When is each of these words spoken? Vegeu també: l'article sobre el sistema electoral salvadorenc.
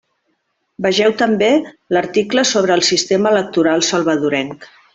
Vegeu 0.85 1.13
també: 1.19 1.49
l'article 1.97 2.47
sobre 2.53 2.77
el 2.79 2.85
sistema 2.89 3.35
electoral 3.35 3.87
salvadorenc. 3.93 4.67